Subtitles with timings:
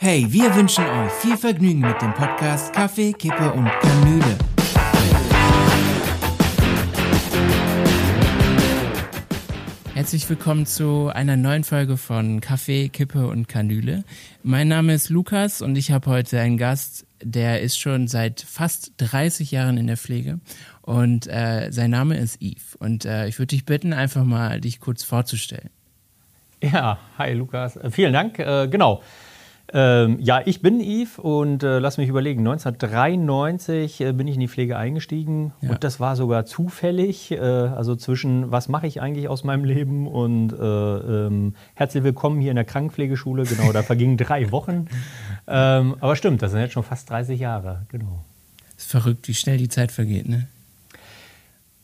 [0.00, 4.38] Hey, wir wünschen euch viel Vergnügen mit dem Podcast Kaffee, Kippe und Kanüle.
[9.94, 14.04] Herzlich willkommen zu einer neuen Folge von Kaffee, Kippe und Kanüle.
[14.44, 18.92] Mein Name ist Lukas und ich habe heute einen Gast, der ist schon seit fast
[18.98, 20.38] 30 Jahren in der Pflege
[20.82, 22.76] und äh, sein Name ist Yves.
[22.76, 25.70] Und äh, ich würde dich bitten, einfach mal dich kurz vorzustellen.
[26.62, 27.76] Ja, hi Lukas.
[27.76, 28.38] Äh, vielen Dank.
[28.38, 29.02] Äh, genau.
[29.70, 34.40] Ähm, ja, ich bin Yves und äh, lass mich überlegen, 1993 äh, bin ich in
[34.40, 35.70] die Pflege eingestiegen ja.
[35.70, 40.06] und das war sogar zufällig, äh, also zwischen was mache ich eigentlich aus meinem Leben
[40.06, 44.86] und äh, ähm, herzlich willkommen hier in der Krankenpflegeschule, genau, da vergingen drei Wochen.
[45.46, 48.24] Ähm, aber stimmt, das sind jetzt schon fast 30 Jahre, genau.
[48.78, 50.48] ist verrückt, wie schnell die Zeit vergeht, ne?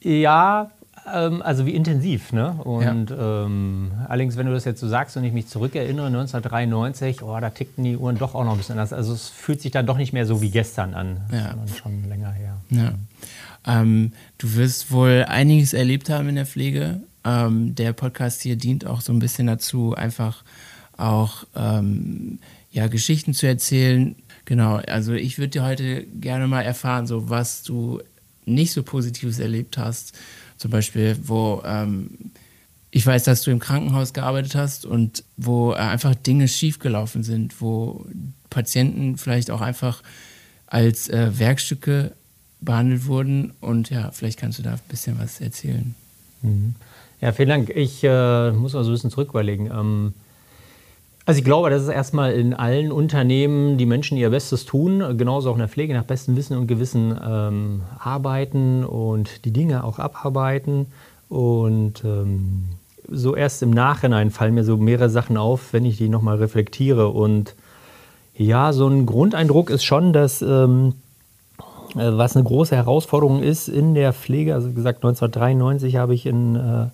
[0.00, 0.70] Ja,
[1.12, 2.52] ähm, also wie intensiv, ne?
[2.52, 3.44] Und ja.
[3.44, 7.50] ähm, allerdings, wenn du das jetzt so sagst und ich mich zurückerinnere, 1993, oh, da
[7.50, 8.92] tickten die Uhren doch auch noch ein bisschen anders.
[8.92, 11.50] Also es fühlt sich dann doch nicht mehr so wie gestern an, ja.
[11.50, 12.56] sondern schon länger her.
[12.70, 12.92] Ja.
[13.66, 17.00] Ähm, du wirst wohl einiges erlebt haben in der Pflege.
[17.25, 20.44] Ähm, der Podcast hier dient auch so ein bisschen dazu, einfach
[20.97, 22.38] auch ähm,
[22.70, 24.16] ja, Geschichten zu erzählen.
[24.44, 28.00] Genau, also ich würde dir heute gerne mal erfahren, so was du
[28.47, 30.14] nicht so Positives erlebt hast
[30.56, 32.11] zum Beispiel, wo ähm,
[32.91, 37.61] ich weiß, dass du im Krankenhaus gearbeitet hast und wo äh, einfach Dinge schiefgelaufen sind,
[37.61, 38.06] wo
[38.50, 40.03] Patienten vielleicht auch einfach
[40.67, 42.12] als äh, Werkstücke
[42.61, 43.53] behandelt wurden.
[43.61, 45.95] Und ja, vielleicht kannst du da ein bisschen was erzählen.
[46.42, 46.77] Mhm.
[47.20, 47.70] Ja, vielen Dank.
[47.70, 49.70] Ich äh, muss mal so ein bisschen zurück überlegen.
[49.72, 50.15] Ähm,
[51.27, 55.50] also ich glaube, dass es erstmal in allen Unternehmen die Menschen ihr Bestes tun, genauso
[55.50, 59.98] auch in der Pflege nach bestem Wissen und Gewissen ähm, arbeiten und die Dinge auch
[59.98, 60.86] abarbeiten.
[61.31, 62.64] Und ähm,
[63.08, 67.08] so erst im Nachhinein fallen mir so mehrere Sachen auf, wenn ich die nochmal reflektiere.
[67.08, 67.55] Und
[68.36, 70.94] ja, so ein Grundeindruck ist schon, dass ähm,
[71.94, 76.56] äh, was eine große Herausforderung ist in der Pflege, also gesagt, 1993 habe ich in
[76.56, 76.87] äh,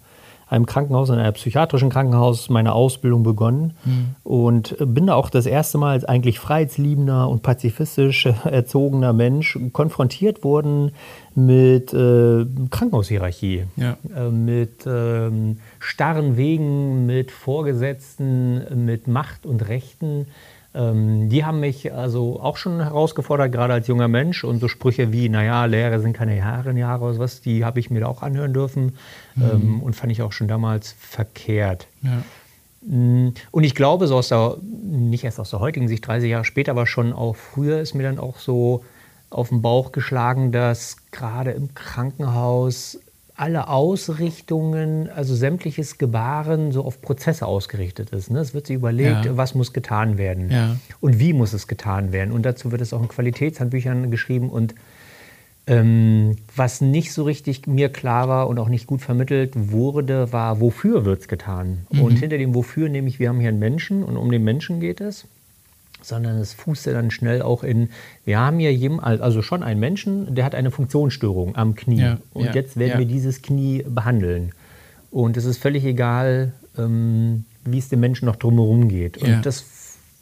[0.50, 4.16] einem Krankenhaus, in einem psychiatrischen Krankenhaus meine Ausbildung begonnen mhm.
[4.25, 10.43] und bin da auch das erste Mal als eigentlich freiheitsliebender und pazifistisch erzogener Mensch konfrontiert
[10.43, 10.91] worden
[11.37, 13.97] mit äh, Krankenhaushierarchie, ja.
[14.15, 20.27] äh, mit ähm, starren Wegen, mit Vorgesetzten, mit Macht und Rechten.
[20.72, 24.44] Ähm, die haben mich also auch schon herausgefordert, gerade als junger Mensch.
[24.44, 27.91] Und so Sprüche wie, naja, Lehre sind keine Jahre, Jahre oder was, die habe ich
[27.91, 28.97] mir da auch anhören dürfen.
[29.34, 29.42] Mhm.
[29.42, 31.86] Ähm, und fand ich auch schon damals verkehrt.
[32.03, 32.22] Ja.
[32.82, 36.44] Mm, und ich glaube, so aus der, nicht erst aus der heutigen Sicht, 30 Jahre
[36.44, 38.84] später, aber schon auch früher ist mir dann auch so
[39.28, 42.98] auf den Bauch geschlagen, dass gerade im Krankenhaus
[43.41, 48.31] alle Ausrichtungen, also sämtliches Gebaren so auf Prozesse ausgerichtet ist.
[48.31, 48.39] Ne?
[48.41, 49.37] Es wird sich überlegt, ja.
[49.37, 50.77] was muss getan werden ja.
[51.01, 52.33] und wie muss es getan werden.
[52.33, 54.51] Und dazu wird es auch in Qualitätshandbüchern geschrieben.
[54.51, 54.75] Und
[55.67, 60.61] ähm, was nicht so richtig mir klar war und auch nicht gut vermittelt wurde, war,
[60.61, 61.87] wofür wird es getan?
[61.91, 62.03] Mhm.
[62.03, 65.01] Und hinter dem Wofür nämlich, wir haben hier einen Menschen und um den Menschen geht
[65.01, 65.27] es
[66.03, 67.91] sondern es fußte dann schnell auch in,
[68.25, 72.00] wir haben hier jemand, also schon einen Menschen, der hat eine Funktionsstörung am Knie.
[72.00, 72.99] Ja, und ja, jetzt werden ja.
[72.99, 74.53] wir dieses Knie behandeln.
[75.10, 79.19] Und es ist völlig egal, ähm, wie es dem Menschen noch drumherum geht.
[79.19, 79.65] Und das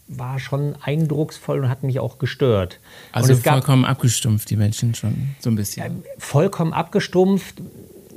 [0.08, 2.80] war schon eindrucksvoll und hat mich auch gestört.
[3.12, 6.02] Also vollkommen abgestumpft, die Menschen schon so ein bisschen.
[6.16, 7.60] Vollkommen abgestumpft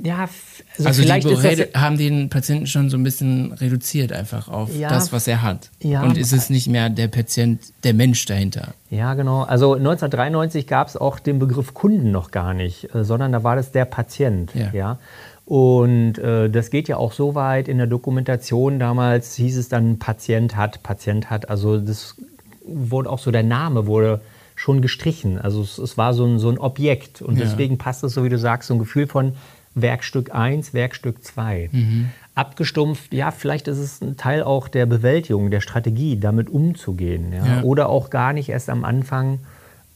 [0.04, 0.28] ja,
[0.76, 4.74] also, also vielleicht die Beräte haben den Patienten schon so ein bisschen reduziert einfach auf
[4.74, 5.70] ja, das, was er hat.
[5.80, 8.74] Ja, und ist es nicht mehr der Patient, der Mensch dahinter.
[8.90, 9.42] Ja, genau.
[9.42, 13.54] Also 1993 gab es auch den Begriff Kunden noch gar nicht, äh, sondern da war
[13.54, 14.52] das der Patient.
[14.54, 14.70] Ja.
[14.72, 14.98] ja?
[15.44, 18.80] Und äh, das geht ja auch so weit in der Dokumentation.
[18.80, 21.48] Damals hieß es dann Patient hat, Patient hat.
[21.48, 22.16] Also das
[22.64, 24.20] wurde auch so der Name wurde
[24.56, 25.38] schon gestrichen.
[25.38, 27.22] Also es, es war so ein, so ein Objekt.
[27.22, 29.34] Und deswegen passt es, so wie du sagst, so ein Gefühl von
[29.74, 31.70] Werkstück 1, Werkstück 2.
[31.72, 32.10] Mhm.
[32.34, 37.32] Abgestumpft, ja, vielleicht ist es ein Teil auch der Bewältigung, der Strategie, damit umzugehen.
[37.32, 37.46] Ja?
[37.46, 37.62] Ja.
[37.62, 39.40] Oder auch gar nicht erst am Anfang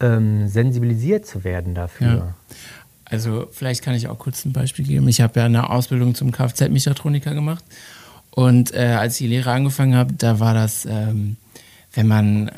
[0.01, 2.07] ähm, sensibilisiert zu werden dafür.
[2.07, 2.35] Ja.
[3.05, 5.09] Also vielleicht kann ich auch kurz ein Beispiel geben.
[5.09, 7.65] Ich habe ja eine Ausbildung zum Kfz-Mechatroniker gemacht.
[8.31, 11.37] Und äh, als ich die Lehre angefangen habe, da war das, ähm,
[11.95, 12.49] wenn man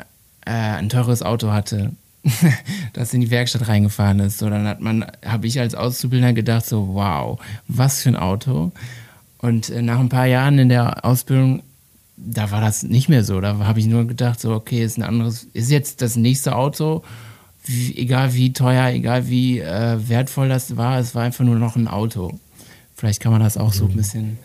[0.45, 1.91] äh, ein teures Auto hatte,
[2.93, 4.39] das in die Werkstatt reingefahren ist.
[4.39, 8.71] So, dann hat man, habe ich als Auszubildender gedacht, so, wow, was für ein Auto.
[9.37, 11.63] Und äh, nach ein paar Jahren in der Ausbildung,
[12.17, 13.39] da war das nicht mehr so.
[13.39, 17.03] Da habe ich nur gedacht, so, okay, ist ein anderes, ist jetzt das nächste Auto,
[17.63, 21.75] wie, egal wie teuer, egal wie äh, wertvoll das war, es war einfach nur noch
[21.75, 22.37] ein Auto.
[22.95, 23.97] Vielleicht kann man das auch so ein mhm.
[23.97, 24.39] bisschen.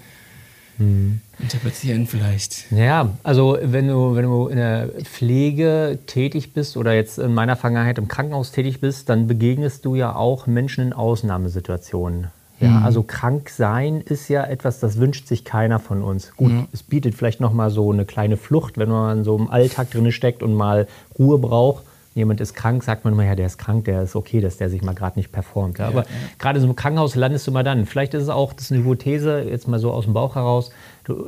[0.78, 1.20] Mhm.
[1.38, 2.70] interpretieren vielleicht.
[2.72, 7.56] Ja, also wenn du, wenn du in der Pflege tätig bist oder jetzt in meiner
[7.56, 12.28] Vergangenheit im Krankenhaus tätig bist, dann begegnest du ja auch Menschen in Ausnahmesituationen.
[12.60, 12.84] Ja, mhm.
[12.84, 16.32] also krank sein ist ja etwas, das wünscht sich keiner von uns.
[16.36, 16.68] Gut, mhm.
[16.72, 20.10] es bietet vielleicht noch mal so eine kleine Flucht, wenn man so im Alltag drin
[20.12, 20.86] steckt und mal
[21.18, 21.84] Ruhe braucht.
[22.14, 24.70] Jemand ist krank, sagt man immer, ja, der ist krank, der ist okay, dass der
[24.70, 25.78] sich mal gerade nicht performt.
[25.78, 26.08] Ja, aber ja.
[26.38, 27.86] gerade so im Krankenhaus landest du mal dann.
[27.86, 30.70] Vielleicht ist es auch, das ist eine Hypothese, jetzt mal so aus dem Bauch heraus,
[31.02, 31.26] du,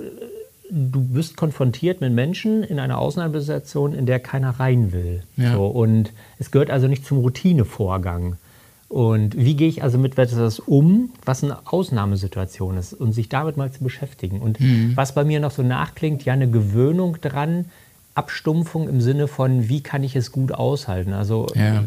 [0.71, 5.23] du bist konfrontiert mit Menschen in einer Ausnahmesituation, in der keiner rein will.
[5.37, 5.55] Ja.
[5.55, 8.37] So, und es gehört also nicht zum Routinevorgang.
[8.89, 13.57] Und wie gehe ich also mit etwas um, was eine Ausnahmesituation ist und sich damit
[13.57, 14.41] mal zu beschäftigen.
[14.41, 14.93] Und mhm.
[14.95, 17.65] was bei mir noch so nachklingt, ja, eine Gewöhnung dran,
[18.17, 21.13] Abstumpfung im Sinne von, wie kann ich es gut aushalten?
[21.13, 21.85] Also ja.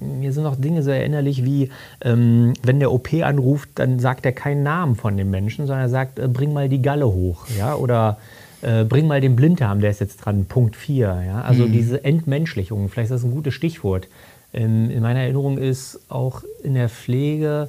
[0.00, 1.70] mir sind noch Dinge so erinnerlich wie,
[2.00, 5.88] ähm, wenn der OP anruft, dann sagt er keinen Namen von dem Menschen, sondern er
[5.88, 7.46] sagt, äh, bring mal die Galle hoch.
[7.56, 7.76] Ja?
[7.76, 8.18] Oder
[8.60, 11.22] äh, bring mal den Blinddarm, der ist jetzt dran, Punkt 4.
[11.26, 11.40] Ja?
[11.42, 11.72] Also mhm.
[11.72, 14.08] diese Entmenschlichung, vielleicht ist das ein gutes Stichwort.
[14.52, 17.68] Ähm, in meiner Erinnerung ist auch in der Pflege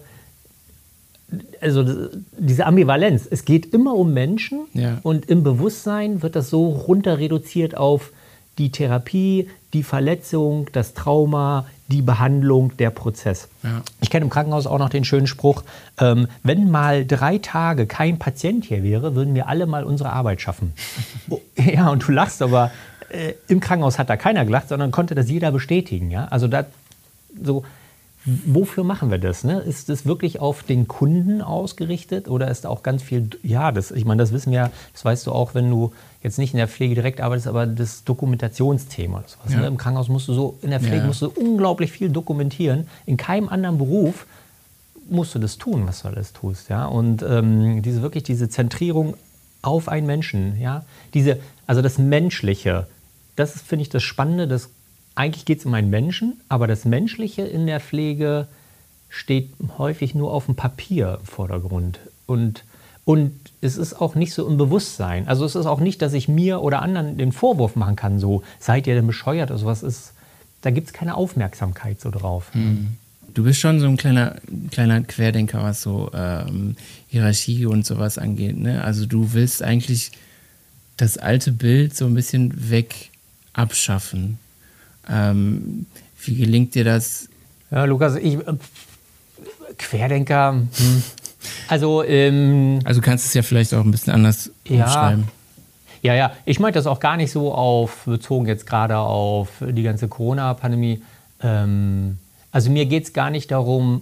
[1.61, 4.99] also diese Ambivalenz, es geht immer um Menschen ja.
[5.03, 8.11] und im Bewusstsein wird das so runter reduziert auf
[8.57, 13.47] die Therapie, die Verletzung, das Trauma, die Behandlung, der Prozess.
[13.63, 13.81] Ja.
[14.01, 15.63] Ich kenne im Krankenhaus auch noch den schönen Spruch,
[15.99, 20.41] ähm, wenn mal drei Tage kein Patient hier wäre, würden wir alle mal unsere Arbeit
[20.41, 20.73] schaffen.
[21.29, 22.71] oh, ja, und du lachst, aber
[23.09, 26.11] äh, im Krankenhaus hat da keiner gelacht, sondern konnte das jeder bestätigen.
[26.11, 26.25] Ja?
[26.25, 26.65] Also da
[27.41, 27.63] so
[28.45, 29.43] wofür machen wir das?
[29.43, 29.59] Ne?
[29.59, 34.05] Ist das wirklich auf den Kunden ausgerichtet oder ist auch ganz viel, ja, das, ich
[34.05, 36.95] meine, das wissen wir, das weißt du auch, wenn du jetzt nicht in der Pflege
[36.95, 39.21] direkt arbeitest, aber das Dokumentationsthema.
[39.21, 39.55] Das was, ne?
[39.55, 39.61] ja.
[39.61, 39.67] ne?
[39.67, 41.05] Im Krankenhaus musst du so, in der Pflege ja.
[41.05, 42.87] musst du unglaublich viel dokumentieren.
[43.05, 44.25] In keinem anderen Beruf
[45.09, 46.69] musst du das tun, was du alles tust.
[46.69, 46.85] Ja?
[46.85, 49.15] Und ähm, diese wirklich diese Zentrierung
[49.61, 52.87] auf einen Menschen, ja, diese, also das Menschliche,
[53.35, 54.69] das finde ich, das Spannende, das
[55.19, 58.47] eigentlich geht es um einen Menschen, aber das Menschliche in der Pflege
[59.09, 61.99] steht häufig nur auf dem Papier im Vordergrund.
[62.25, 62.63] Und,
[63.03, 65.27] und es ist auch nicht so im Bewusstsein.
[65.27, 68.43] Also es ist auch nicht, dass ich mir oder anderen den Vorwurf machen kann, so
[68.59, 70.13] seid ihr denn bescheuert oder sowas ist.
[70.61, 72.51] Da gibt es keine Aufmerksamkeit so drauf.
[72.53, 72.95] Mhm.
[73.33, 74.37] Du bist schon so ein kleiner,
[74.71, 76.77] kleiner Querdenker, was so ähm,
[77.09, 78.57] Hierarchie und sowas angeht.
[78.57, 78.85] Ne?
[78.85, 80.11] Also du willst eigentlich
[80.95, 83.11] das alte Bild so ein bisschen weg
[83.51, 84.39] abschaffen.
[85.07, 85.85] Ähm,
[86.23, 87.29] wie gelingt dir das?
[87.71, 88.53] Ja, Lukas, ich, äh,
[89.77, 90.53] Querdenker.
[90.53, 91.03] Hm.
[91.67, 95.27] Also, ähm, also kannst du es ja vielleicht auch ein bisschen anders ja, umschreiben.
[96.01, 99.83] Ja, ja, ich meine das auch gar nicht so auf, bezogen jetzt gerade auf die
[99.83, 101.01] ganze Corona-Pandemie.
[101.41, 102.17] Ähm,
[102.51, 104.01] also mir geht es gar nicht darum,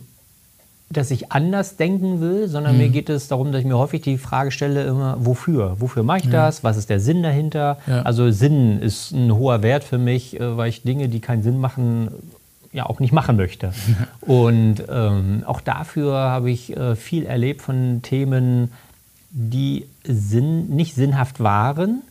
[0.89, 2.80] dass ich anders denken will, sondern mhm.
[2.80, 5.75] mir geht es darum, dass ich mir häufig die Frage stelle, immer, wofür?
[5.80, 6.63] Wofür mache ich das?
[6.63, 7.78] Was ist der Sinn dahinter?
[7.88, 8.04] Ja.
[8.04, 11.60] Also Sinn ist ein hoher Wert für mich, äh, weil ich Dinge, die keinen Sinn
[11.60, 12.10] machen,
[12.72, 13.74] ja auch nicht machen möchte.
[14.22, 18.72] Und ähm, auch dafür habe ich äh, viel erlebt von Themen,
[19.31, 22.01] die Sinn, nicht sinnhaft waren,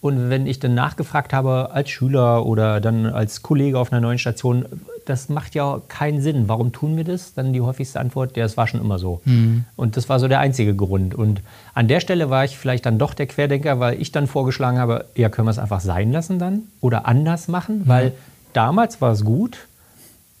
[0.00, 4.18] und wenn ich dann nachgefragt habe als Schüler oder dann als Kollege auf einer neuen
[4.18, 4.64] Station,
[5.08, 6.48] das macht ja keinen Sinn.
[6.48, 7.34] Warum tun wir das?
[7.34, 9.20] Dann die häufigste Antwort, ja, es war schon immer so.
[9.24, 9.64] Mhm.
[9.76, 11.14] Und das war so der einzige Grund.
[11.14, 11.40] Und
[11.74, 15.06] an der Stelle war ich vielleicht dann doch der Querdenker, weil ich dann vorgeschlagen habe,
[15.14, 17.88] ja, können wir es einfach sein lassen dann oder anders machen, mhm.
[17.88, 18.12] weil
[18.52, 19.68] damals war es gut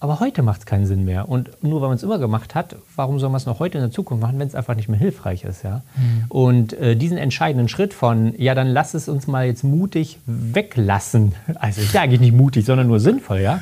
[0.00, 1.28] aber heute macht es keinen Sinn mehr.
[1.28, 3.82] Und nur weil man es immer gemacht hat, warum soll man es noch heute in
[3.82, 5.64] der Zukunft machen, wenn es einfach nicht mehr hilfreich ist?
[5.64, 5.82] Ja?
[5.96, 6.24] Mhm.
[6.28, 11.34] Und äh, diesen entscheidenden Schritt von, ja, dann lass es uns mal jetzt mutig weglassen.
[11.58, 13.60] Also ja eigentlich nicht mutig, sondern nur sinnvoll, ja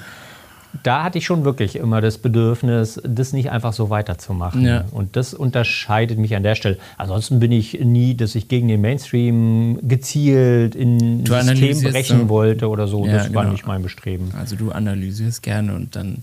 [0.82, 4.64] da hatte ich schon wirklich immer das Bedürfnis, das nicht einfach so weiterzumachen.
[4.64, 4.84] Ja.
[4.90, 6.78] Und das unterscheidet mich an der Stelle.
[6.96, 12.28] Ansonsten bin ich nie, dass ich gegen den Mainstream gezielt in du System brechen so.
[12.28, 13.06] wollte oder so.
[13.06, 13.38] Ja, das genau.
[13.40, 14.32] war nicht mein Bestreben.
[14.38, 16.22] Also du analysierst gerne und dann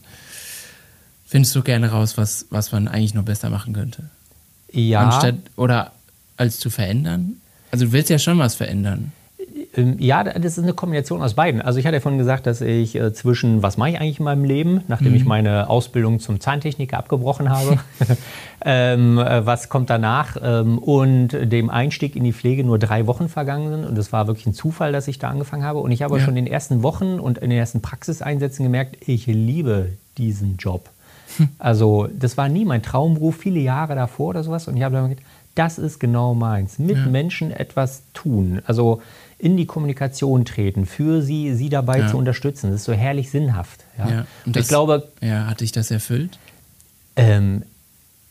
[1.26, 4.04] findest du gerne raus, was, was man eigentlich noch besser machen könnte.
[4.72, 5.02] Ja.
[5.02, 5.92] Anstatt, oder
[6.38, 7.38] als zu verändern?
[7.72, 9.12] Also du willst ja schon was verändern.
[9.76, 11.62] Ähm, ja, das ist eine Kombination aus beiden.
[11.62, 14.26] Also ich hatte ja vorhin gesagt, dass ich äh, zwischen, was mache ich eigentlich in
[14.26, 15.16] meinem Leben, nachdem mhm.
[15.16, 17.80] ich meine Ausbildung zum Zahntechniker abgebrochen habe,
[18.66, 23.30] ähm, äh, was kommt danach ähm, und dem Einstieg in die Pflege nur drei Wochen
[23.30, 23.86] vergangen sind.
[23.86, 25.80] Und das war wirklich ein Zufall, dass ich da angefangen habe.
[25.80, 26.24] Und ich habe ja.
[26.24, 30.90] schon in den ersten Wochen und in den ersten Praxiseinsätzen gemerkt, ich liebe diesen Job.
[31.38, 31.50] Hm.
[31.58, 34.68] Also das war nie mein Traumberuf, viele Jahre davor oder sowas.
[34.68, 36.80] Und ich habe dann gedacht, das ist genau meins.
[36.80, 37.06] Mit ja.
[37.06, 38.62] Menschen etwas tun.
[38.66, 39.02] Also
[39.38, 42.08] in die Kommunikation treten, für sie, sie dabei ja.
[42.08, 42.72] zu unterstützen.
[42.72, 43.82] Das ist so herrlich sinnhaft.
[43.98, 44.10] Ja.
[44.10, 44.26] ja.
[44.46, 45.10] Und das, ich glaube.
[45.22, 46.40] Ja, hat dich das erfüllt?
[47.16, 47.64] Ähm,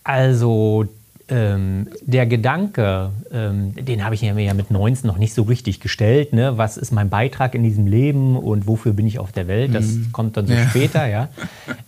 [0.04, 0.86] also,
[1.32, 5.80] ähm, der Gedanke, ähm, den habe ich mir ja mit 19 noch nicht so richtig
[5.80, 6.34] gestellt.
[6.34, 6.58] Ne?
[6.58, 9.74] Was ist mein Beitrag in diesem Leben und wofür bin ich auf der Welt?
[9.74, 10.12] Das mhm.
[10.12, 10.68] kommt dann so ja.
[10.68, 11.28] später, ja.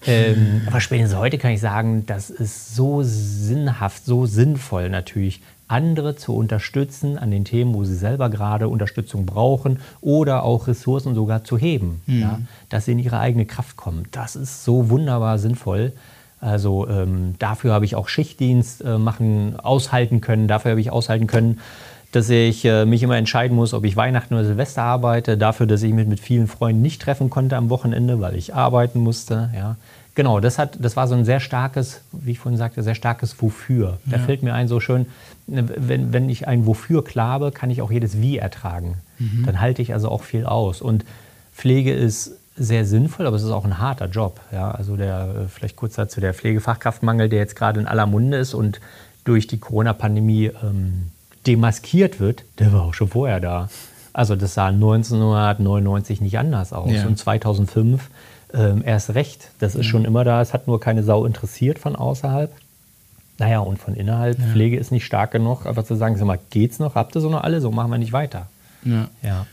[0.07, 6.15] Ähm, aber spätestens heute kann ich sagen, das ist so sinnhaft, so sinnvoll natürlich, andere
[6.15, 11.43] zu unterstützen an den Themen, wo sie selber gerade Unterstützung brauchen oder auch Ressourcen sogar
[11.43, 12.21] zu heben, mhm.
[12.21, 12.39] ja?
[12.69, 14.05] dass sie in ihre eigene Kraft kommen.
[14.11, 15.93] Das ist so wunderbar sinnvoll.
[16.45, 20.47] Also ähm, dafür habe ich auch Schichtdienst äh, machen, aushalten können.
[20.47, 21.61] Dafür habe ich aushalten können,
[22.13, 25.39] dass ich äh, mich immer entscheiden muss, ob ich Weihnachten oder Silvester arbeite.
[25.39, 29.01] Dafür, dass ich mich mit vielen Freunden nicht treffen konnte am Wochenende, weil ich arbeiten
[29.01, 29.51] musste.
[29.55, 29.77] Ja.
[30.15, 33.41] Genau, das, hat, das war so ein sehr starkes, wie ich vorhin sagte, sehr starkes
[33.41, 33.99] Wofür.
[34.05, 34.23] Da ja.
[34.23, 35.07] fällt mir ein so schön,
[35.47, 38.97] ne, wenn, wenn ich ein Wofür klabe, kann ich auch jedes Wie ertragen.
[39.19, 39.45] Mhm.
[39.47, 40.83] Dann halte ich also auch viel aus.
[40.83, 41.07] Und
[41.55, 44.41] Pflege ist sehr sinnvoll, aber es ist auch ein harter Job.
[44.53, 48.39] Ja, also der, äh, vielleicht kurz dazu, der Pflegefachkraftmangel, der jetzt gerade in aller Munde
[48.39, 48.81] ist und
[49.25, 51.11] durch die Corona-Pandemie ähm,
[51.47, 53.69] demaskiert wird, der war auch schon vorher da.
[54.13, 57.07] Also das sah 1999 nicht anders aus ja.
[57.07, 58.09] und 2005
[58.53, 59.51] ähm, erst recht.
[59.59, 59.91] Das ist ja.
[59.91, 62.53] schon immer da, es hat nur keine Sau interessiert von außerhalb.
[63.39, 64.47] Naja, und von innerhalb, ja.
[64.47, 67.29] Pflege ist nicht stark genug, einfach zu sagen, sag mal, geht's noch, habt ihr so
[67.29, 68.47] noch alle, so machen wir nicht weiter.
[68.85, 69.09] Ja.
[69.23, 69.47] ja.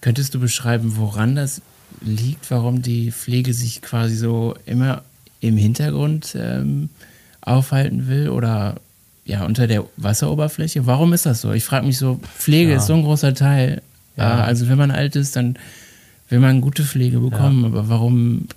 [0.00, 1.60] Könntest du beschreiben, woran das
[2.00, 5.02] liegt, warum die Pflege sich quasi so immer
[5.40, 6.88] im Hintergrund ähm,
[7.40, 8.76] aufhalten will oder
[9.24, 10.86] ja unter der Wasseroberfläche.
[10.86, 11.52] Warum ist das so?
[11.52, 12.76] Ich frage mich so, Pflege ja.
[12.78, 13.82] ist so ein großer Teil.
[14.16, 14.40] Ja.
[14.40, 15.56] Äh, also wenn man alt ist, dann
[16.28, 17.68] will man gute Pflege bekommen, ja.
[17.68, 18.48] aber warum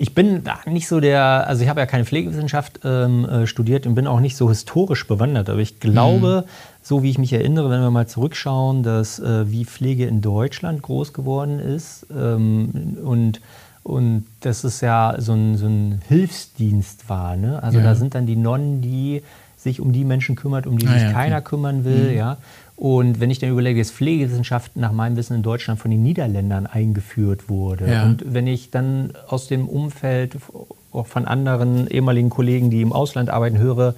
[0.00, 3.86] ich bin da nicht so der, also ich habe ja keine Pflegewissenschaft ähm, äh, studiert
[3.86, 6.50] und bin auch nicht so historisch bewandert, aber ich glaube, mhm.
[6.82, 10.82] So wie ich mich erinnere, wenn wir mal zurückschauen, dass äh, wie Pflege in Deutschland
[10.82, 13.40] groß geworden ist ähm, und
[13.82, 17.36] und dass es ja so ein, so ein Hilfsdienst war.
[17.36, 17.62] Ne?
[17.62, 17.84] Also ja.
[17.84, 19.22] da sind dann die Nonnen, die
[19.56, 21.44] sich um die Menschen kümmert, um die ah, sich ja, keiner okay.
[21.46, 22.10] kümmern will.
[22.10, 22.16] Mhm.
[22.16, 22.36] Ja?
[22.76, 26.66] Und wenn ich dann überlege, dass Pflegewissenschaft nach meinem Wissen in Deutschland von den Niederländern
[26.66, 27.90] eingeführt wurde.
[27.90, 28.04] Ja.
[28.04, 30.36] Und wenn ich dann aus dem Umfeld
[30.92, 33.94] auch von anderen ehemaligen Kollegen, die im Ausland arbeiten, höre,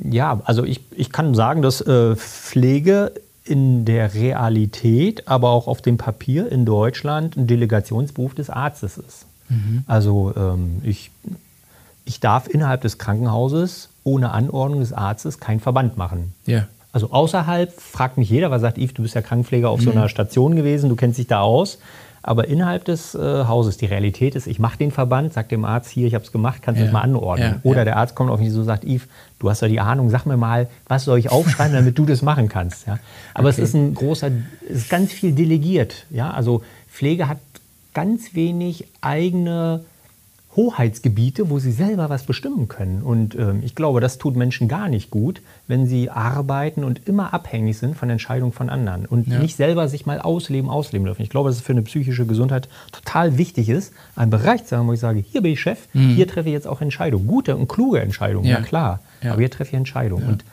[0.00, 3.12] ja, also ich, ich kann sagen, dass äh, Pflege
[3.44, 9.26] in der Realität, aber auch auf dem Papier in Deutschland ein Delegationsberuf des Arztes ist.
[9.48, 9.84] Mhm.
[9.86, 11.10] Also ähm, ich,
[12.04, 16.34] ich darf innerhalb des Krankenhauses ohne Anordnung des Arztes keinen Verband machen.
[16.46, 16.68] Ja.
[16.92, 19.84] Also außerhalb fragt mich jeder, was sagt Yves, du bist ja Krankenpfleger auf mhm.
[19.84, 21.78] so einer Station gewesen, du kennst dich da aus.
[22.28, 25.88] Aber innerhalb des äh, Hauses, die Realität ist, ich mache den Verband, sage dem Arzt,
[25.88, 26.92] hier, ich habe es gemacht, kannst du ja.
[26.92, 27.52] mal anordnen.
[27.54, 27.84] Ja, Oder ja.
[27.86, 29.08] der Arzt kommt auf mich so und sagt, Yves,
[29.38, 32.20] du hast ja die Ahnung, sag mir mal, was soll ich aufschreiben, damit du das
[32.20, 32.86] machen kannst.
[32.86, 32.98] Ja?
[33.32, 33.62] Aber okay.
[33.62, 34.30] es ist ein großer,
[34.68, 36.04] es ist ganz viel delegiert.
[36.10, 36.30] Ja?
[36.32, 37.38] Also Pflege hat
[37.94, 39.86] ganz wenig eigene
[40.58, 43.02] Hoheitsgebiete, wo sie selber was bestimmen können.
[43.02, 47.32] Und ähm, ich glaube, das tut Menschen gar nicht gut, wenn sie arbeiten und immer
[47.32, 49.38] abhängig sind von Entscheidungen von anderen und ja.
[49.38, 51.22] nicht selber sich mal ausleben, ausleben dürfen.
[51.22, 54.88] Ich glaube, dass es für eine psychische Gesundheit total wichtig ist, einen Bereich zu haben,
[54.88, 56.16] wo ich sage, hier bin ich Chef, mhm.
[56.16, 58.98] hier treffe ich jetzt auch Entscheidungen, gute und kluge Entscheidungen, ja, ja klar.
[59.22, 59.34] Ja.
[59.34, 60.26] Aber hier treffe ich Entscheidungen.
[60.26, 60.44] Und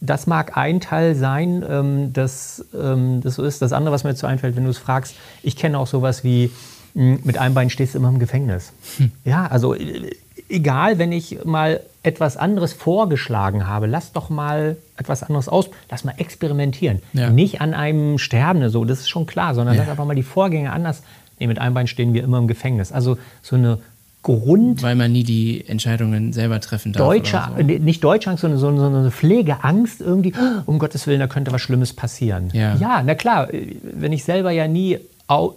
[0.00, 3.60] das mag ein Teil sein, ähm, dass ähm, das so ist.
[3.60, 6.50] Das andere, was mir dazu einfällt, wenn du es fragst, ich kenne auch sowas wie
[6.94, 8.72] mit einem Bein stehst du immer im Gefängnis.
[8.98, 9.12] Hm.
[9.24, 10.10] Ja, also äh,
[10.48, 16.04] egal, wenn ich mal etwas anderes vorgeschlagen habe, lass doch mal etwas anderes aus, lass
[16.04, 17.00] mal experimentieren.
[17.12, 17.30] Ja.
[17.30, 19.82] Nicht an einem Sterbenden, so, das ist schon klar, sondern ja.
[19.82, 21.02] lass einfach mal die Vorgänge anders.
[21.38, 22.92] Nee, mit einem Bein stehen wir immer im Gefängnis.
[22.92, 23.78] Also so eine
[24.22, 24.82] Grund.
[24.82, 27.06] Weil man nie die Entscheidungen selber treffen darf.
[27.06, 27.62] Deutsche, so.
[27.62, 30.34] Nicht Deutschangst, sondern so, so eine Pflegeangst irgendwie,
[30.66, 32.50] um Gottes Willen, da könnte was Schlimmes passieren.
[32.52, 32.76] Ja.
[32.76, 33.48] ja, na klar,
[33.82, 34.98] wenn ich selber ja nie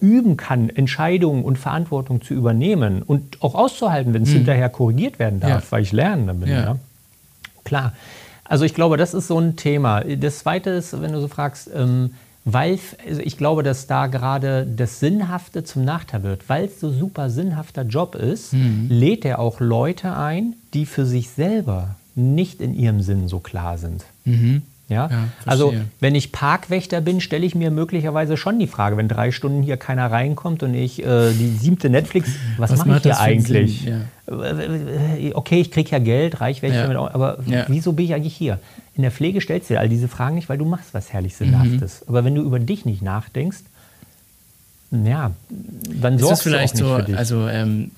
[0.02, 4.38] üben kann, Entscheidungen und Verantwortung zu übernehmen und auch auszuhalten, wenn es mhm.
[4.38, 5.72] hinterher korrigiert werden darf, ja.
[5.72, 6.50] weil ich Lernender bin.
[6.50, 6.62] Ja.
[6.62, 6.76] ja.
[7.64, 7.94] Klar.
[8.44, 10.02] Also ich glaube, das ist so ein Thema.
[10.02, 12.12] Das Zweite ist, wenn du so fragst, ähm,
[12.46, 12.78] weil
[13.08, 16.50] also ich glaube, dass da gerade das Sinnhafte zum Nachteil wird.
[16.50, 18.88] Weil es so super sinnhafter Job ist, mhm.
[18.90, 23.78] lädt er auch Leute ein, die für sich selber nicht in ihrem Sinn so klar
[23.78, 24.04] sind.
[24.26, 24.62] Mhm.
[24.90, 25.10] Ja?
[25.10, 29.32] ja also wenn ich Parkwächter bin, stelle ich mir möglicherweise schon die Frage, wenn drei
[29.32, 33.20] Stunden hier keiner reinkommt und ich äh, die siebte Netflix, was, was mache ich hier
[33.20, 33.86] eigentlich?
[33.86, 34.02] Ja.
[35.34, 38.36] Okay, ich kriege ja Geld, reich werde ich damit auch, aber wieso bin ich eigentlich
[38.36, 38.60] hier?
[38.96, 41.36] In der Pflege stellst du dir all diese Fragen nicht, weil du machst was herrlich
[41.36, 42.02] Sinnhaftes.
[42.02, 42.10] Mhm.
[42.10, 43.62] Aber wenn du über dich nicht nachdenkst,
[44.92, 47.92] ja, dann sorgst ist das vielleicht du auch nicht so, Also ähm,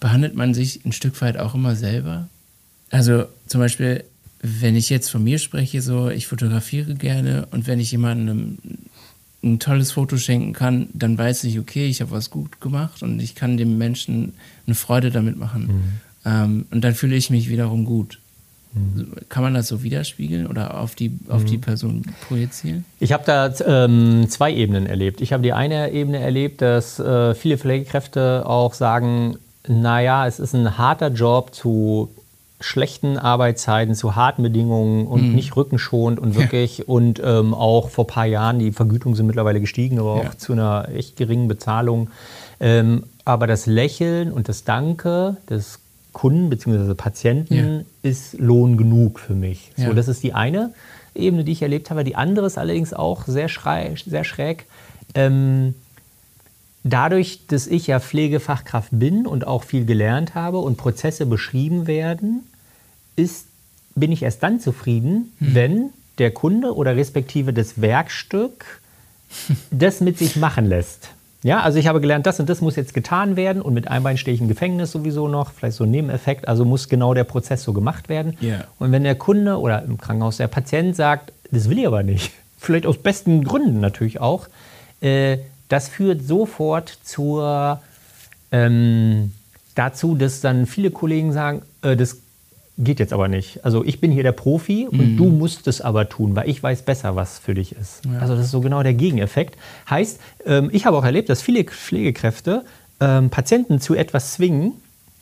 [0.00, 2.28] behandelt man sich ein Stück weit auch immer selber?
[2.90, 4.04] Also zum Beispiel,
[4.42, 8.58] wenn ich jetzt von mir spreche, so, ich fotografiere gerne und wenn ich jemandem
[9.42, 13.20] ein tolles Foto schenken kann, dann weiß ich, okay, ich habe was gut gemacht und
[13.20, 14.34] ich kann dem Menschen
[14.66, 15.66] eine Freude damit machen.
[15.66, 15.82] Mhm.
[16.24, 18.18] Ähm, und dann fühle ich mich wiederum gut.
[19.28, 22.84] Kann man das so widerspiegeln oder auf die, auf die Person projizieren?
[23.00, 25.20] Ich habe da ähm, zwei Ebenen erlebt.
[25.20, 30.54] Ich habe die eine Ebene erlebt, dass äh, viele Pflegekräfte auch sagen, naja, es ist
[30.54, 32.10] ein harter Job zu
[32.60, 38.08] schlechten Arbeitszeiten, zu harten Bedingungen und nicht rückenschonend und wirklich und ähm, auch vor ein
[38.08, 40.38] paar Jahren, die Vergütungen sind mittlerweile gestiegen, aber auch Ja.
[40.38, 42.10] zu einer echt geringen Bezahlung.
[42.60, 45.78] Ähm, aber das Lächeln und das Danke des
[46.12, 46.94] Kunden bzw.
[46.94, 47.54] Patienten
[48.04, 48.10] Ja.
[48.10, 49.70] ist Lohn genug für mich.
[49.76, 49.92] So, Ja.
[49.94, 50.72] das ist die eine
[51.14, 52.04] Ebene, die ich erlebt habe.
[52.04, 54.66] Die andere ist allerdings auch sehr, schrei sehr schräg.
[55.14, 55.74] Ähm,
[56.84, 62.42] dadurch, dass ich ja Pflegefachkraft bin und auch viel gelernt habe und Prozesse beschrieben werden,
[63.20, 63.46] ist,
[63.94, 68.80] bin ich erst dann zufrieden, wenn der Kunde oder respektive das Werkstück
[69.70, 71.10] das mit sich machen lässt.
[71.42, 74.04] Ja, also ich habe gelernt, das und das muss jetzt getan werden und mit einem
[74.04, 77.24] Bein stehe ich im Gefängnis sowieso noch, vielleicht so ein Nebeneffekt, also muss genau der
[77.24, 78.36] Prozess so gemacht werden.
[78.40, 78.64] Ja.
[78.78, 82.32] Und wenn der Kunde oder im Krankenhaus der Patient sagt, das will ich aber nicht,
[82.58, 84.48] vielleicht aus besten Gründen natürlich auch,
[85.00, 87.80] äh, das führt sofort zur,
[88.52, 89.32] ähm,
[89.74, 92.18] dazu, dass dann viele Kollegen sagen, äh, das
[92.82, 93.64] geht jetzt aber nicht.
[93.64, 96.82] Also ich bin hier der Profi und du musst es aber tun, weil ich weiß
[96.82, 98.02] besser, was für dich ist.
[98.20, 99.56] Also das ist so genau der Gegeneffekt.
[99.88, 102.64] Heißt, ähm, ich habe auch erlebt, dass viele Pflegekräfte
[103.00, 104.72] ähm, Patienten zu etwas zwingen,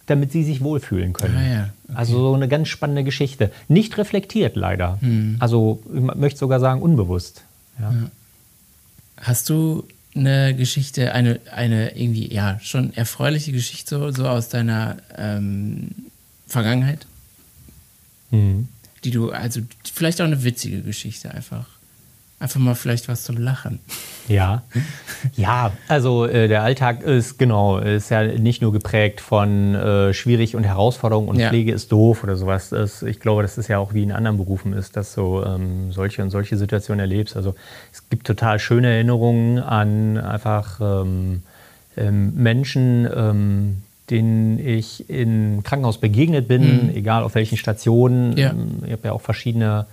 [0.06, 1.36] damit sie sich wohlfühlen können.
[1.36, 1.98] Ah ja, okay.
[1.98, 3.50] Also so eine ganz spannende Geschichte.
[3.68, 4.98] Nicht reflektiert leider.
[5.38, 7.42] Also ich möchte sogar sagen unbewusst.
[7.78, 7.92] Ja.
[9.18, 9.84] Hast du
[10.14, 15.90] eine Geschichte, eine, eine irgendwie, ja, schon erfreuliche Geschichte so, so aus deiner ähm,
[16.46, 17.06] Vergangenheit?
[18.30, 18.68] Mhm.
[19.04, 19.61] Die du, also
[19.92, 21.66] vielleicht auch eine witzige Geschichte einfach.
[22.40, 23.80] Einfach mal vielleicht was zum Lachen.
[24.28, 24.62] Ja,
[25.35, 30.54] ja, also äh, der Alltag ist genau, ist ja nicht nur geprägt von äh, schwierig
[30.54, 31.49] und Herausforderungen und Ja.
[31.49, 32.68] Pflege ist doof oder sowas.
[32.68, 35.90] Das, ich glaube, dass es ja auch wie in anderen Berufen ist, dass du ähm,
[35.90, 37.35] solche und solche Situationen erlebst.
[37.37, 37.56] Also
[37.92, 41.42] es gibt total schöne Erinnerungen an einfach ähm,
[41.97, 48.36] ähm, Menschen, ähm, denen ich im Krankenhaus begegnet bin, egal auf welchen Stationen.
[48.36, 48.50] Ja.
[48.50, 49.86] Ähm, Ich habe ja auch verschiedene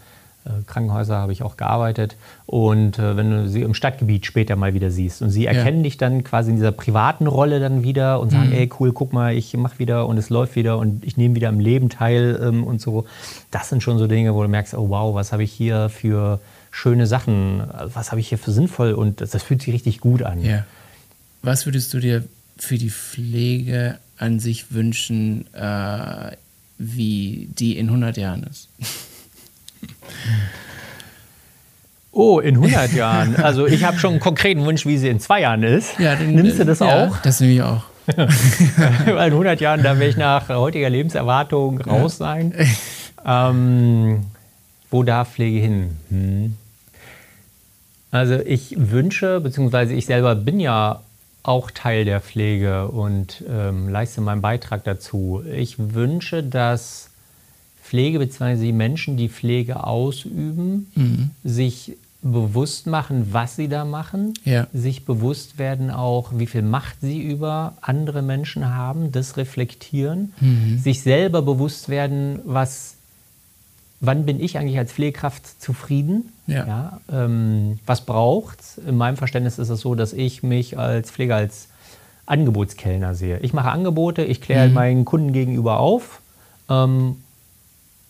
[0.45, 2.15] äh, Krankenhäuser habe ich auch gearbeitet.
[2.45, 5.97] Und äh, wenn du sie im Stadtgebiet später mal wieder siehst und sie erkennen dich
[5.97, 9.57] dann quasi in dieser privaten Rolle dann wieder und sagen, ey cool, guck mal, ich
[9.57, 12.79] mache wieder und es läuft wieder und ich nehme wieder am Leben teil ähm, und
[12.79, 13.05] so.
[13.49, 16.39] Das sind schon so Dinge, wo du merkst, oh wow, was habe ich hier für
[16.69, 20.21] schöne Sachen, was habe ich hier für sinnvoll und das, das fühlt sich richtig gut
[20.21, 20.43] an.
[20.43, 20.65] Ja.
[21.41, 22.23] Was würdest du dir
[22.57, 26.31] für die Pflege an sich wünschen, äh,
[26.77, 28.69] wie die in 100 Jahren ist?
[32.17, 33.35] Oh, in 100 Jahren.
[33.35, 35.99] Also ich habe schon einen konkreten Wunsch, wie sie in zwei Jahren ist.
[35.99, 37.17] den- Nimmst du das ja, auch?
[37.17, 37.83] Das nehme ich auch.
[39.07, 42.53] In 100 Jahren, da werde ich nach heutiger Lebenserwartung raus sein.
[43.27, 44.23] Ähm,
[44.91, 45.97] wo darf Pflege hin?
[46.09, 46.53] Hm.
[48.11, 51.01] Also ich wünsche, beziehungsweise ich selber bin ja
[51.47, 55.41] auch Teil der Pflege und ähm, leiste meinen Beitrag dazu.
[55.53, 57.09] Ich wünsche, dass
[57.83, 58.55] Pflege bzw.
[58.61, 64.65] die Menschen, die Pflege ausüben, sich bewusst machen, was sie da machen, Ja.
[64.73, 70.33] sich bewusst werden auch, wie viel Macht sie über andere Menschen haben, das reflektieren,
[70.81, 72.94] sich selber bewusst werden, was,
[74.01, 76.99] wann bin ich eigentlich als Pflegekraft zufrieden, Ja.
[77.11, 81.67] ähm, was braucht In meinem Verständnis ist es so, dass ich mich als Pfleger als
[82.25, 83.39] Angebotskellner sehe.
[83.39, 86.21] Ich mache Angebote, ich kläre meinen Kunden gegenüber auf
[86.69, 87.17] ähm,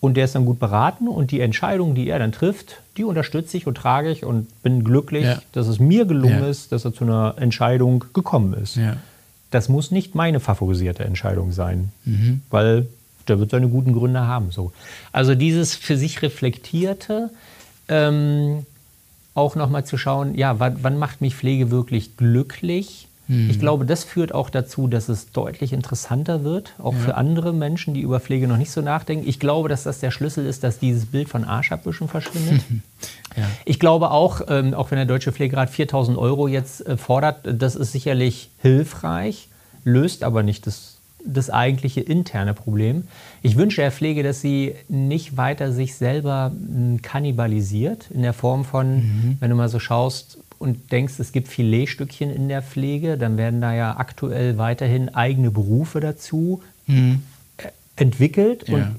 [0.00, 3.56] und der ist dann gut beraten und die Entscheidung, die er dann trifft, die unterstütze
[3.56, 5.38] ich und trage ich und bin glücklich, Ja.
[5.52, 6.48] dass es mir gelungen Ja.
[6.48, 8.76] ist, dass er zu einer Entscheidung gekommen ist.
[8.76, 8.96] Ja.
[9.50, 12.40] Das muss nicht meine favorisierte Entscheidung sein, Mhm.
[12.50, 12.86] weil
[13.28, 14.50] der wird seine guten Gründe haben.
[14.50, 14.72] So.
[15.12, 17.30] Also dieses für sich reflektierte,
[17.88, 18.64] ähm,
[19.34, 23.08] auch nochmal zu schauen, ja, wann, wann macht mich Pflege wirklich glücklich?
[23.28, 23.50] Mhm.
[23.50, 27.92] Ich glaube, das führt auch dazu, dass es deutlich interessanter wird, auch für andere Menschen,
[27.92, 29.28] die über Pflege noch nicht so nachdenken.
[29.28, 32.62] Ich glaube, dass das der Schlüssel ist, dass dieses Bild von Arschabwischen verschwindet.
[33.36, 33.44] Ja.
[33.66, 37.76] Ich glaube auch, ähm, auch wenn der Deutsche Pflegerat 4000 Euro jetzt äh, fordert, das
[37.76, 39.48] ist sicherlich hilfreich,
[39.84, 40.95] löst aber nicht das,
[41.26, 43.04] das eigentliche interne Problem.
[43.42, 48.64] Ich wünsche der Pflege, dass sie nicht weiter sich selber mh, kannibalisiert, in der Form
[48.64, 53.36] von, wenn du mal so schaust und denkst, es gibt Filetstückchen in der Pflege, dann
[53.36, 57.16] werden da ja aktuell weiterhin eigene Berufe dazu äh,
[57.96, 58.74] entwickelt Ja.
[58.76, 58.96] und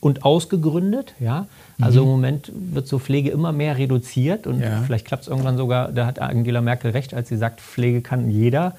[0.00, 1.14] und ausgegründet.
[1.18, 1.46] Ja?
[1.80, 4.82] Also im Moment wird so Pflege immer mehr reduziert und Ja.
[4.84, 8.30] vielleicht klappt es irgendwann sogar, da hat Angela Merkel recht, als sie sagt, Pflege kann
[8.30, 8.74] jeder.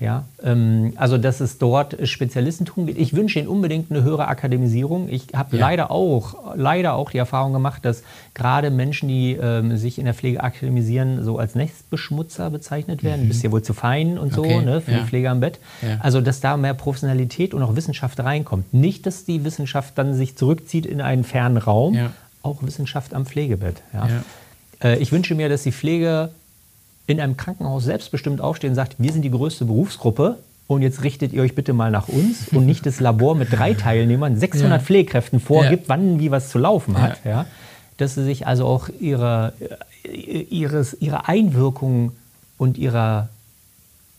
[0.00, 0.24] Ja?
[0.42, 2.98] Ähm, also dass es dort Spezialistentum gibt.
[2.98, 5.08] Ich wünsche Ihnen unbedingt eine höhere Akademisierung.
[5.10, 5.60] Ich habe Ja.
[5.68, 8.02] leider auch, leider auch die Erfahrung gemacht, dass
[8.34, 13.28] gerade Menschen, die ähm, sich in der Pflege akademisieren, so als Nestbeschmutzer bezeichnet werden.
[13.28, 14.98] Bist ja wohl zu fein und so, Okay, ne, für ja.
[15.00, 15.58] die Pflege am Bett.
[16.00, 18.72] Also, dass da mehr Professionalität und auch Wissenschaft reinkommt.
[18.72, 22.10] Nicht, dass die Wissenschaft dann sich zurückzieht in einen fernen Raum, Ja.
[22.42, 23.82] auch Wissenschaft am Pflegebett.
[23.92, 24.08] Ja.
[24.82, 26.30] Äh, ich wünsche mir, dass die Pflege
[27.06, 31.32] in einem Krankenhaus selbstbestimmt aufsteht und sagt, wir sind die größte Berufsgruppe und jetzt richtet
[31.32, 34.84] ihr euch bitte mal nach uns und nicht das Labor mit drei Teilnehmern, 600 Ja.
[34.84, 37.18] Pflegekräften vorgibt, wann wie was zu laufen hat.
[37.24, 37.46] Ja.
[37.96, 39.52] Dass sie sich also auch ihre,
[40.04, 42.12] äh, ihres, ihrer Einwirkung
[42.58, 43.28] und ihrer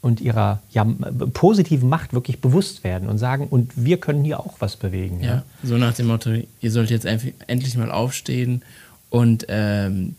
[0.02, 4.40] und ihrer ja, m- positiven Macht wirklich bewusst werden und sagen, und wir können hier
[4.40, 5.22] auch was bewegen.
[5.22, 6.32] Ja, so nach dem Motto,
[6.62, 8.62] ihr sollt jetzt einfach endlich mal aufstehen
[9.10, 10.16] und ähm,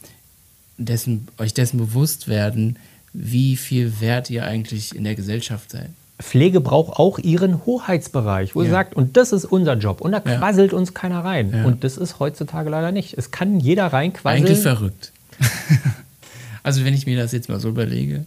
[0.76, 2.76] dessen, euch dessen bewusst werden,
[3.12, 5.88] wie viel wert ihr eigentlich in der Gesellschaft seid.
[6.20, 8.72] Pflege braucht auch ihren Hoheitsbereich, wo sie Ja.
[8.74, 10.02] sagt, und das ist unser Job.
[10.02, 10.36] Und da Ja.
[10.36, 11.50] quasselt uns keiner rein.
[11.52, 11.64] Ja.
[11.64, 13.16] Und das ist heutzutage leider nicht.
[13.16, 14.44] Es kann jeder reinquasseln.
[14.44, 15.12] Eigentlich verrückt.
[16.62, 18.26] also wenn ich mir das jetzt mal so überlege,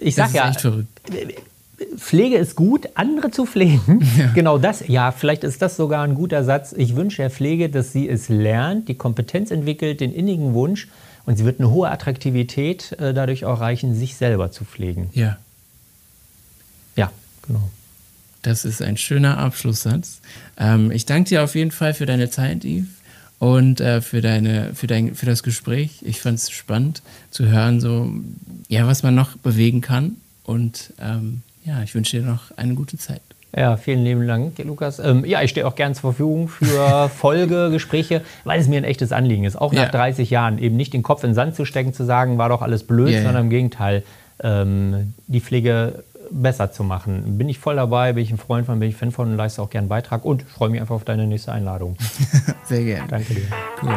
[0.00, 0.52] ich sag ja.
[1.96, 4.06] Pflege ist gut, andere zu pflegen.
[4.34, 6.74] Genau das, ja, vielleicht ist das sogar ein guter Satz.
[6.76, 10.88] Ich wünsche der Pflege, dass sie es lernt, die Kompetenz entwickelt, den innigen Wunsch
[11.26, 15.10] und sie wird eine hohe Attraktivität äh, dadurch auch erreichen, sich selber zu pflegen.
[15.14, 15.38] Ja,
[16.96, 17.10] Ja,
[17.46, 17.70] genau.
[18.42, 20.20] das ist ein schöner Abschlusssatz.
[20.58, 22.88] Ähm, ich danke dir auf jeden Fall für deine Zeit, Yves,
[23.40, 26.02] und äh, für, deine, für, dein, für das Gespräch.
[26.02, 28.08] Ich fand es spannend zu hören, so,
[28.68, 30.16] ja, was man noch bewegen kann.
[30.44, 33.22] Und ähm, ja, ich wünsche dir noch eine gute Zeit.
[33.56, 34.98] Ja, vielen lieben Dank, Lukas.
[34.98, 39.10] Ähm, ja, ich stehe auch gern zur Verfügung für Folgegespräche, weil es mir ein echtes
[39.10, 39.56] Anliegen ist.
[39.56, 39.88] Auch nach Ja.
[39.88, 42.60] 30 Jahren eben nicht den Kopf in den Sand zu stecken, zu sagen, war doch
[42.60, 43.22] alles blöd, ja.
[43.22, 44.02] sondern im Gegenteil,
[44.42, 47.38] ähm, die Pflege besser zu machen.
[47.38, 49.62] Bin ich voll dabei, bin ich ein Freund von, bin ich Fan von und leiste
[49.62, 51.96] auch gern einen Beitrag und freue mich einfach auf deine nächste Einladung.
[52.64, 53.08] Sehr gerne.
[53.08, 53.46] Danke dir.
[53.82, 53.96] Cool.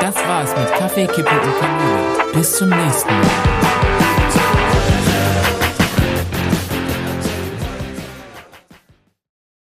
[0.00, 2.32] Das war's mit Kaffee, Kippe und Kanüle.
[2.32, 3.91] Bis zum nächsten Mal.